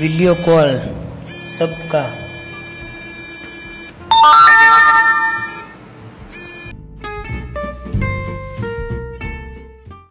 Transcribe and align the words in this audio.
Video 0.00 0.34
call 0.34 0.68
सबका। 1.28 2.02